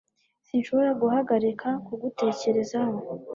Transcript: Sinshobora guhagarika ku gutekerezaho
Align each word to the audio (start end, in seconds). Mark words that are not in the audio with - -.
Sinshobora 0.47 0.91
guhagarika 1.01 1.67
ku 1.85 1.93
gutekerezaho 2.01 2.97